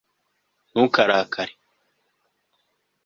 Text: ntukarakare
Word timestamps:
ntukarakare 0.71 1.53